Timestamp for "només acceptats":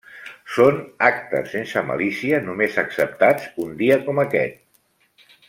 2.47-3.47